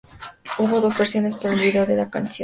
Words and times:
Hubo 0.57 0.81
dos 0.81 0.97
versiones 0.97 1.35
para 1.35 1.53
el 1.53 1.59
vídeo 1.59 1.85
de 1.85 1.95
la 1.95 2.09
canción. 2.09 2.39